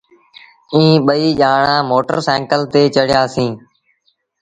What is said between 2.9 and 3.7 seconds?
چڙهيآ سيٚݩ۔